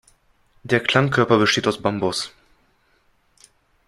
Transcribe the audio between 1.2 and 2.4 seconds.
besteht aus Bambus.